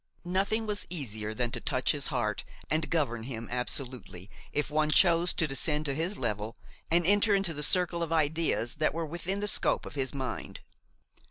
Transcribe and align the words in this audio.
Nothing 0.25 0.65
was 0.65 0.87
easier 0.89 1.31
than 1.31 1.51
to 1.51 1.61
touch 1.61 1.91
his 1.91 2.07
heart 2.07 2.43
and 2.71 2.89
govern 2.89 3.21
him 3.21 3.47
absolutely, 3.51 4.31
if 4.51 4.71
one 4.71 4.89
chose 4.89 5.31
to 5.35 5.45
descend 5.45 5.85
to 5.85 5.93
his 5.93 6.17
level 6.17 6.57
and 6.89 7.05
enter 7.05 7.35
into 7.35 7.53
the 7.53 7.61
circle 7.61 8.01
of 8.01 8.11
ideas 8.11 8.73
that 8.77 8.95
were 8.95 9.05
within 9.05 9.41
the 9.41 9.47
scope 9.47 9.85
of 9.85 9.93
his 9.93 10.11
mind. 10.11 10.61